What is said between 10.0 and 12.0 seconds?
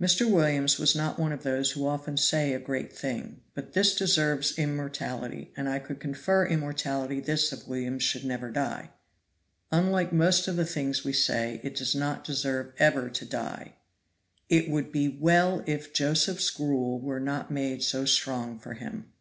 most of the things we say, it does